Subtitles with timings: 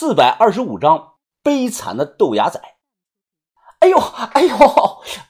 [0.00, 2.58] 四百二十五章悲惨的豆芽仔。
[3.80, 4.56] 哎呦，哎呦，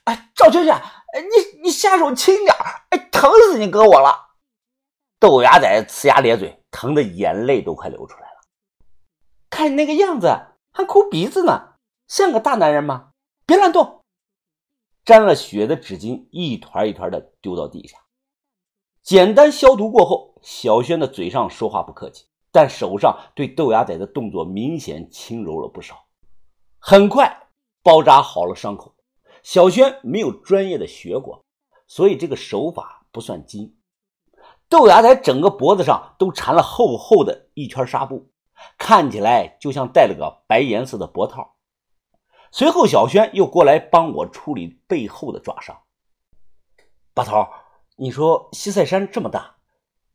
[0.05, 2.55] 哎，赵娟娟，哎，你你下手轻点
[2.91, 4.37] 哎，疼死你哥我了！
[5.19, 8.43] 豆芽仔呲牙咧嘴，疼的眼泪都快流出来了。
[9.51, 10.29] 看你那个样子，
[10.71, 11.71] 还哭鼻子呢，
[12.07, 13.11] 像个大男人吗？
[13.45, 14.05] 别乱动！
[15.05, 17.99] 沾了血的纸巾一团一团的丢到地下。
[19.03, 26.07] 简单消毒过后，小轩的嘴上说话不客气，但手上对豆芽仔的动作明显轻柔了不少。
[26.79, 27.37] 很快。
[27.83, 28.95] 包扎好了伤口，
[29.43, 31.47] 小轩没有专业的学过，
[31.87, 33.75] 所以这个手法不算精。
[34.69, 38.31] 豆芽仔整个脖子上都缠了厚厚的一圈纱布，
[38.77, 41.57] 看起来就像戴了个白颜色的脖套。
[42.53, 45.81] 随后，小轩又过来帮我处理背后的抓伤。
[47.15, 47.49] 把头，
[47.97, 49.57] 你说西塞山这么大，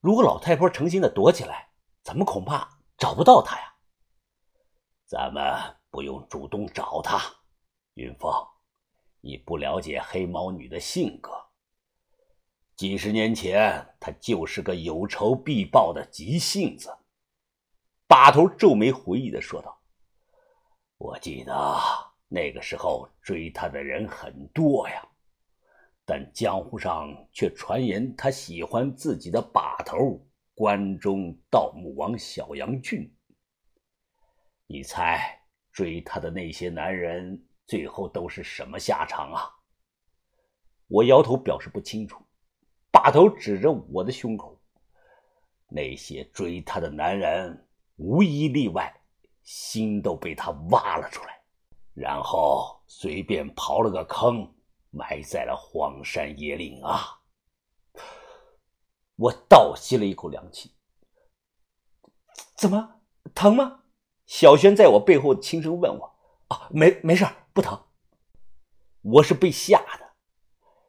[0.02, 1.70] 如果老太婆诚心的躲起来，
[2.06, 2.70] 咱们恐怕
[3.00, 3.74] 找不到她呀。
[5.08, 5.44] 咱们
[5.90, 7.20] 不用主动找她。
[7.96, 8.32] 云峰，
[9.22, 11.32] 你不了解黑毛女的性格。
[12.76, 16.96] 几十年前，她就是个有仇必报的急性子。
[18.06, 19.82] 把头皱眉回忆的说道
[21.00, 21.76] ：“我记得
[22.28, 25.02] 那个时候追她的人很多呀，
[26.06, 30.24] 但江湖上却传言她喜欢自己的把头
[30.56, 33.16] 关中盗墓王小杨俊。
[34.66, 35.40] 你猜
[35.72, 39.50] 追她的那些男人？”最后都是什么下场啊？
[40.88, 42.24] 我摇头表示不清楚。
[42.92, 44.60] 把头指着我的胸口，
[45.68, 47.68] 那些追他的男人
[47.98, 48.96] 无一例外，
[49.44, 51.42] 心都被他挖了出来，
[51.94, 54.50] 然后随便刨了个坑，
[54.92, 57.20] 埋在了荒山野岭啊！
[59.16, 60.72] 我倒吸了一口凉气。
[62.56, 63.02] 怎么
[63.34, 63.82] 疼吗？
[64.26, 66.16] 小轩在我背后轻声问我。
[66.48, 67.86] 啊，没没事不疼，
[69.02, 70.14] 我是被吓的，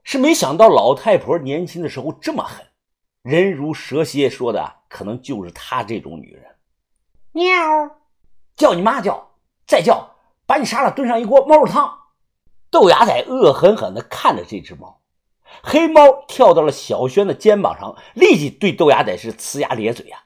[0.02, 2.66] 是没想到老太婆年轻的时候这么狠，
[3.22, 6.56] 人如蛇蝎，说的可能就是她这种女人。
[7.32, 7.54] 喵，
[8.54, 9.30] 叫你妈叫，
[9.66, 10.14] 再叫
[10.46, 12.00] 把你杀了炖上一锅猫肉汤。
[12.70, 15.00] 豆芽仔恶狠狠地看着这只猫，
[15.62, 20.24] 黑猫跳到了小轩的肩膀上，立即对豆芽仔是呲牙咧嘴呀！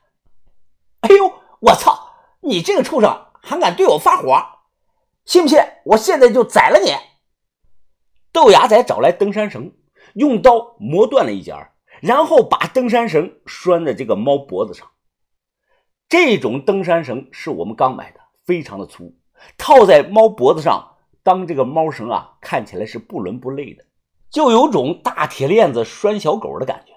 [1.00, 4.36] 哎呦，我操，你这个畜生还敢对我发火！
[5.24, 6.94] 信不信我现在就宰了你？
[8.32, 9.72] 豆芽仔找来登山绳，
[10.14, 11.54] 用刀磨断了一截，
[12.00, 14.90] 然后把登山绳拴在这个猫脖子上。
[16.08, 19.16] 这种登山绳是我们刚买的，非常的粗，
[19.56, 23.84] 套在猫脖子上，当这个猫绳啊，看起来是不伦不类的，
[24.30, 26.92] 就有种大铁链子拴小狗的感觉。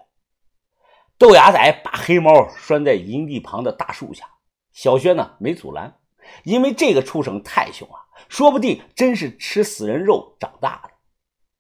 [1.18, 4.26] 豆芽仔把黑猫拴在营地旁的大树下，
[4.72, 6.00] 小轩呢没阻拦，
[6.44, 7.96] 因为这个畜生太凶了。
[8.30, 10.92] 说不定真是吃死人肉长大的。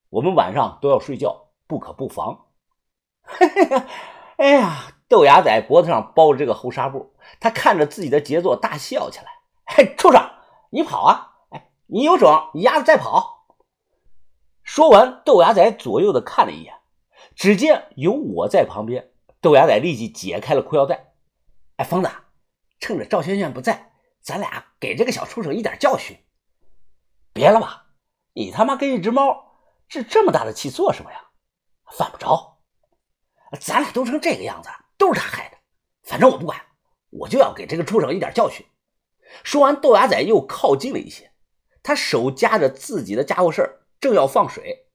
[0.10, 2.46] 我们晚上都要睡觉，不可不防。
[4.38, 9.26] 哎呀，豆芽仔脖子上包着这个厚纱布，他看着自己的杰作大笑起来。
[9.66, 10.30] 嘿，畜生，
[10.72, 11.34] 你跑啊！
[11.50, 13.43] 哎，你有种，你丫的再跑！
[14.64, 16.74] 说完，豆芽仔左右的看了一眼，
[17.36, 21.14] 只见有我在旁边，豆芽仔立即解开了裤腰带。
[21.76, 22.10] 哎，疯子，
[22.80, 23.92] 趁着赵萱萱不在，
[24.22, 26.18] 咱俩给这个小畜生一点教训。
[27.34, 27.88] 别了吧，
[28.34, 29.58] 你他妈跟一只猫
[29.90, 31.20] 置这么大的气做什么呀？
[31.92, 32.62] 犯不着。
[33.60, 35.58] 咱俩都成这个样子，都是他害的。
[36.04, 36.60] 反正我不管，
[37.10, 38.66] 我就要给这个畜生一点教训。
[39.44, 41.32] 说完，豆芽仔又靠近了一些，
[41.84, 44.86] 他手夹着自己的家伙事儿，正要放水。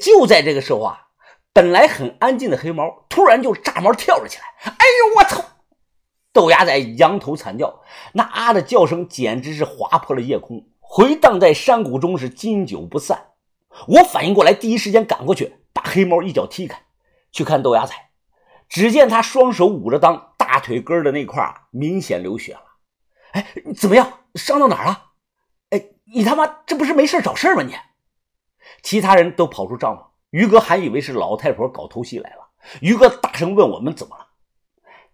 [0.00, 1.06] 就在这个时候啊，
[1.52, 4.44] 本来很安静的黑猫突然就炸毛跳了起来。
[4.64, 5.44] 哎呦，我操！
[6.32, 7.82] 豆芽仔仰头惨叫，
[8.14, 10.66] 那啊的叫声简直是划破了夜空。
[10.80, 13.28] 回荡在山谷中是经久不散。
[13.86, 16.82] 我反应过来，第一时间赶过去，把黑猫一脚踢开，
[17.30, 17.94] 去看豆芽仔。
[18.68, 22.62] 只见他双手捂着裆，大腿根的那块明显流血了。
[23.32, 24.20] 哎，怎么样？
[24.34, 25.04] 伤到哪儿了？
[25.70, 27.62] 哎，你他妈这不是没事找事吗？
[27.62, 27.74] 你！
[28.82, 32.48] 其他人都跑出帐篷，于哥还以为是老太婆搞偷袭来了。
[32.80, 34.26] 于哥大声问我们怎么了。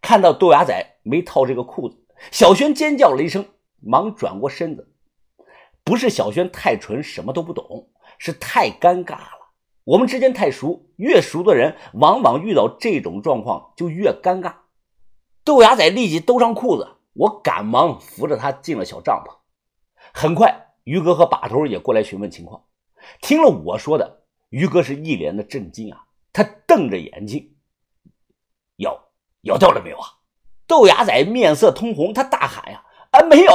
[0.01, 3.45] 看到豆芽仔没套这个裤子，小轩尖叫了一声，
[3.81, 4.93] 忙转过身子。
[5.83, 9.53] 不是小轩太蠢，什么都不懂，是太尴尬了。
[9.85, 14.55] 我们之间太熟，越熟的人往往遇到这种状况就越尴尬。
[15.45, 19.37] 豆芽仔立即兜上裤子，我赶忙扶着他进了小帐篷。
[20.15, 22.65] 很快，于哥和把头也过来询问情况。
[23.21, 27.57] 听了我说的，于哥是一脸的震惊啊，他瞪着眼睛，
[28.77, 28.99] 咬
[29.43, 30.07] 咬掉了没有啊？
[30.67, 33.53] 豆芽仔面色通红，他大喊呀：“啊，没有！”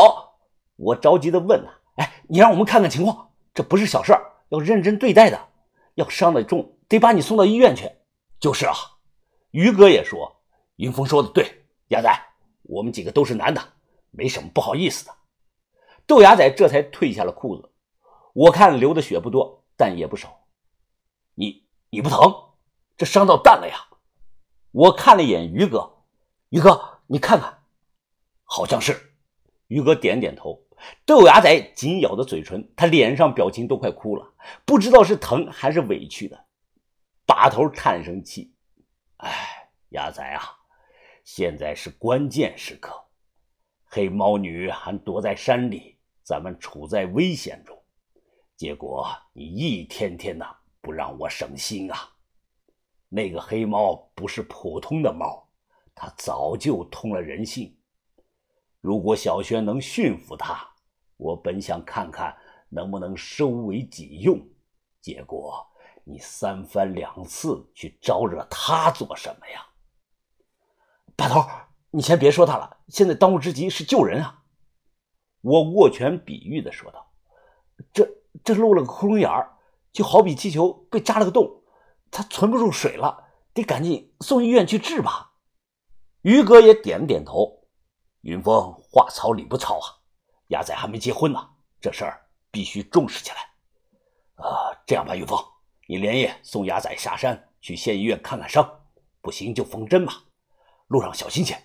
[0.78, 5.48] 我着急的问呐：“哎，你让我们看看情况，这不是小事儿，要认真对待的。
[5.96, 7.90] 要伤得重，得把你送到医院去。”
[8.40, 8.74] 就是啊，
[9.52, 10.42] 于哥也说，
[10.78, 12.10] 云峰说的对，鸭仔，
[12.64, 13.62] 我们几个都是男的，
[14.12, 15.12] 没什么不好意思的。
[16.06, 17.70] 豆芽仔这才褪下了裤子，
[18.34, 20.48] 我看流的血不多，但也不少。
[21.36, 22.34] 你你不疼？
[22.98, 23.88] 这伤到蛋了呀！
[24.72, 26.04] 我看了一眼于哥，
[26.50, 27.64] 于哥，你看看，
[28.44, 29.16] 好像是。
[29.68, 30.66] 于哥点点头。
[31.06, 34.34] 豆芽仔紧咬着嘴唇，他脸上表情都快哭了，
[34.66, 36.46] 不知道是疼还是委屈的。
[37.26, 38.54] 把头叹声气
[39.18, 40.44] ：“哎，鸭仔啊，
[41.24, 42.94] 现在是关键时刻，
[43.86, 47.79] 黑猫女还躲在山里，咱们处在危险中。
[48.60, 50.46] 结果你一天天的
[50.82, 52.12] 不让我省心啊！
[53.08, 55.48] 那个黑猫不是普通的猫，
[55.96, 57.74] 它早就通了人性。
[58.82, 60.70] 如果小轩能驯服它，
[61.16, 62.36] 我本想看看
[62.68, 64.46] 能不能收为己用，
[65.00, 65.66] 结果
[66.04, 69.66] 你三番两次去招惹他做什么呀？
[71.16, 71.50] 把头，
[71.92, 74.44] 你先别说他了，现在当务之急是救人啊！
[75.40, 77.10] 我握拳比喻的说道
[77.94, 79.58] ：“这这漏了个窟窿眼儿，
[79.92, 81.64] 就好比气球被扎了个洞，
[82.12, 85.34] 它存不住水了，得赶紧送医院去治吧。”
[86.22, 87.68] 于哥也点了点头。
[88.22, 90.00] 云峰话糙理不糙啊。
[90.48, 91.50] 鸭仔还没结婚呢，
[91.80, 93.38] 这事儿必须重视起来。
[94.44, 95.40] 啊，这样吧，云峰，
[95.88, 98.82] 你连夜送鸭仔下山去县医院看看伤，
[99.22, 100.24] 不行就缝针吧。
[100.88, 101.56] 路上小心些，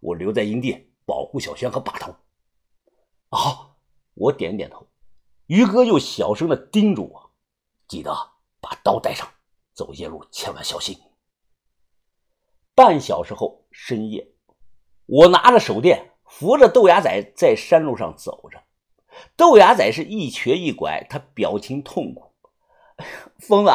[0.00, 2.14] 我留在营地保护小轩和把头。
[3.30, 3.76] 好，
[4.14, 4.86] 我点点头。
[5.46, 7.30] 于哥又小声的叮嘱我
[7.88, 8.12] ：“记得
[8.60, 9.28] 把刀带上，
[9.72, 10.98] 走夜路千万小心。”
[12.74, 14.32] 半小时后，深夜，
[15.06, 16.10] 我拿着手电。
[16.26, 18.60] 扶着豆芽仔在山路上走着，
[19.36, 22.32] 豆芽仔是一瘸一拐，他表情痛苦。
[23.38, 23.70] 疯子，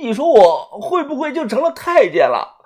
[0.00, 2.58] 你说我会不会就成了太监了？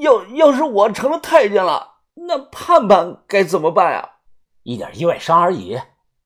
[0.00, 4.16] 要要是我成了太监了，那盼盼该怎么办呀？
[4.64, 5.80] 一点意外伤而已，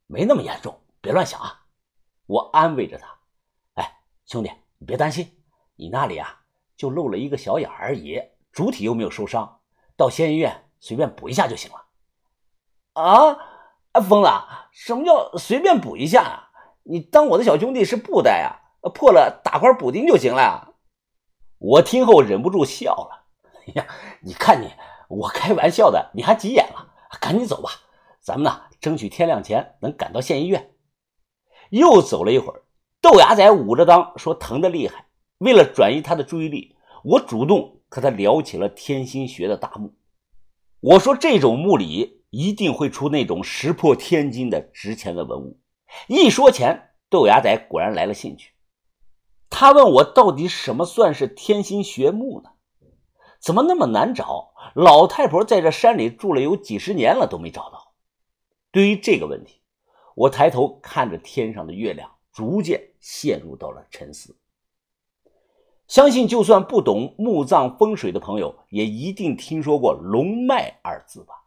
[0.06, 1.64] 没那么严重，别乱想啊！
[2.26, 3.06] 我安慰着他。
[3.76, 5.42] 哎，兄弟，你别担心，
[5.74, 6.40] 你那里啊
[6.76, 8.20] 就露了一个小眼而已，
[8.52, 9.60] 主体又没有受伤，
[9.96, 11.86] 到县医院随便补一下就行了。
[12.92, 13.38] 啊，
[14.02, 14.28] 疯子，
[14.70, 16.50] 什么叫随便补一下啊？
[16.82, 18.60] 你当我的小兄弟是布袋啊？
[18.90, 20.74] 破了打块补丁就行了。
[21.56, 23.24] 我听后忍不住笑了。
[23.66, 23.86] 哎呀，
[24.20, 24.70] 你看你，
[25.08, 26.92] 我开玩笑的，你还急眼了？
[27.18, 27.70] 赶紧走吧，
[28.20, 30.74] 咱们呢，争取天亮前能赶到县医院。
[31.70, 32.62] 又走了一会儿，
[33.00, 35.06] 豆芽仔捂着裆说疼得厉害。
[35.38, 39.94] 为了转移他的注意力，我主动和他聊起了天心穴的大墓。
[40.80, 42.18] 我说这种墓里。
[42.30, 45.58] 一定会出那种石破天惊的值钱的文物。
[46.08, 48.52] 一说钱，豆芽仔果然来了兴趣。
[49.48, 52.50] 他问我到底什么算是天心穴墓呢？
[53.40, 54.52] 怎么那么难找？
[54.74, 57.94] 老太婆在这山里住了有几十年了都没找到。
[58.70, 59.57] 对于这个问题，
[60.18, 64.36] 我抬头看着天上的月亮，逐渐陷入到了沉思。
[65.86, 71.44] 相信就算不懂墓葬风水的朋友，也一定听说过“龙脉”二字吧？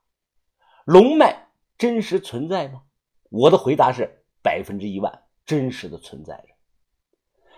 [0.85, 2.83] 龙脉真实存在吗？
[3.29, 6.53] 我的回答是百分之一万真实的存在着。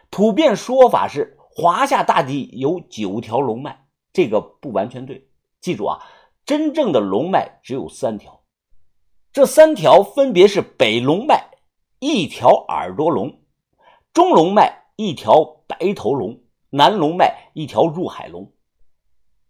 [0.09, 5.29] 普遍说法是华夏大地有九条龙脉，这个不完全对。
[5.61, 6.03] 记住啊，
[6.43, 8.42] 真正的龙脉只有三条，
[9.33, 11.49] 这三条分别是北龙脉
[11.97, 13.41] 一条耳朵龙，
[14.13, 18.53] 中龙脉一条白头龙，南龙脉一条入海龙。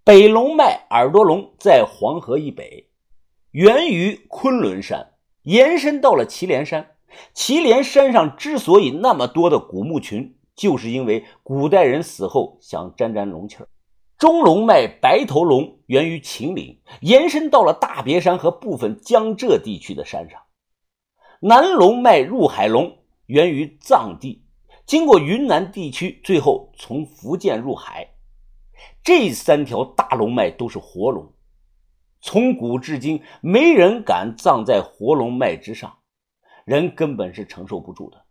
[0.05, 2.91] 北龙脉耳朵龙在黄河以北。
[3.51, 6.95] 源于昆仑山，延伸到了祁连山。
[7.33, 13.67] 祁连山上之所以那么多的古墓群，就是因为古代人死后想沾沾龙气儿。
[14.23, 20.39] 中龙脉白头龙源于秦岭，延伸到了大别山和部分江浙地区的山上。
[21.41, 24.45] 南龙脉入海龙源于藏地，
[24.85, 28.15] 经过云南地区，最后从福建入海。
[29.03, 31.29] 这三条大龙脉都是活龙。
[32.21, 35.97] 从古至今，没人敢葬在活龙脉之上，
[36.63, 38.23] 人根本是承受不住的。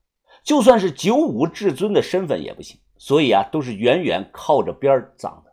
[0.42, 5.51] 就算是九五至尊的身份也不行，所以啊，都是远远靠着边儿葬的。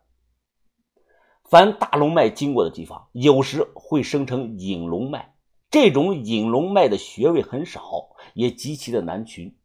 [1.50, 5.34] 凡大龙脉经过的地方，有时会生成隐龙脉，
[5.68, 9.56] 这种隐龙脉的穴位很少，也极其的难寻。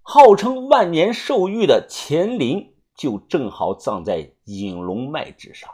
[0.00, 5.68] 号称万年寿玉的乾陵，就正好葬在隐龙脉之上。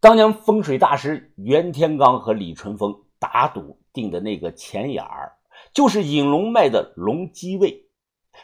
[0.00, 5.34] 当年风水大师袁天罡和李淳风打赌定的那个钱眼儿，
[5.74, 7.90] 就是引龙脉的龙基位，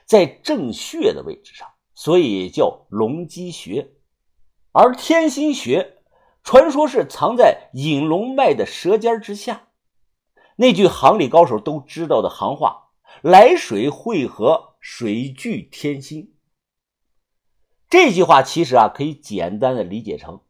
[0.05, 3.95] 在正穴的位置上，所以叫龙基穴。
[4.79, 6.03] 而天心穴，
[6.45, 9.69] 传说是藏在引龙脉的舌尖之下。
[10.57, 12.91] 那句行里高手都知道的行话
[13.25, 16.35] ：“来水汇合，水聚天心。”
[17.89, 20.43] 这句话其实啊，可以简单的理解成：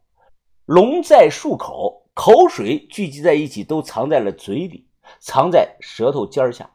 [0.65, 4.89] 龙在漱口，口水聚集在一起，都藏在了嘴里，
[5.21, 6.73] 藏在舌头尖下。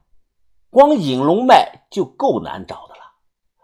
[0.70, 3.02] 光引龙脉就够难找的了，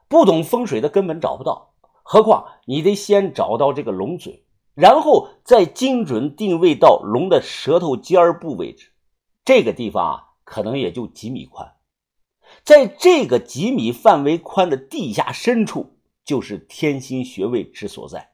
[0.09, 1.75] 不懂风水的根本找不到。
[2.09, 4.45] 何况你得先找到这个龙嘴，
[4.75, 8.93] 然后再精准定位到龙的舌头尖儿部位置。
[9.43, 11.73] 这个地方啊，可能也就几米宽，
[12.63, 18.31] 在这个几米范围宽的地下深处，就是天心穴位之所在。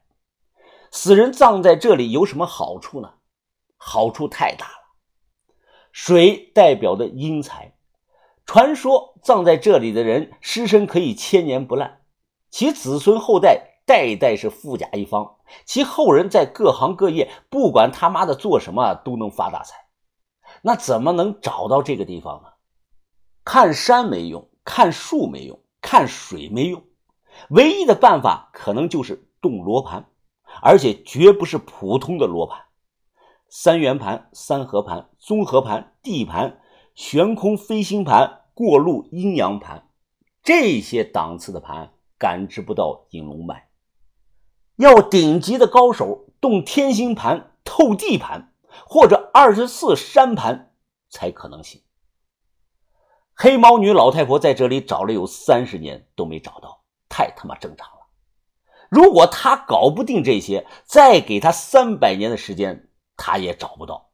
[0.92, 3.14] 死人葬在这里有什么好处呢？
[3.76, 4.94] 好处太大了。
[5.90, 7.76] 水代表的阴财，
[8.46, 12.02] 传说葬在这里的人尸身可以千年不烂，
[12.54, 19.88] 其子孙后代代代是富甲一方，其后人在各行各业，不管他妈的做什么都能发大财。
[20.62, 22.50] 那怎么能找到这个地方呢？
[23.44, 26.84] 看山没用，看树没用，看水没用，
[27.48, 30.08] 唯一的办法可能就是动罗盘，
[30.62, 32.66] 而且绝不是普通的罗盘，
[33.48, 36.60] 三元盘、三合盘、综合盘、地盘、
[36.94, 39.88] 悬空飞星盘、过路阴阳盘，
[40.44, 41.90] 这些档次的盘
[42.24, 43.68] 感知不到引龙脉，
[44.76, 48.50] 要顶级的高手动天星盘、透地盘。
[48.86, 50.74] 或者二十四山盘
[51.08, 51.80] 才可能行。
[53.32, 58.08] 黑毛女老太婆在这里找了有三十年都没找到，太他妈正常了。
[58.88, 64.10] 如果她搞不定这些，再给她三百年的时间，她也找不到。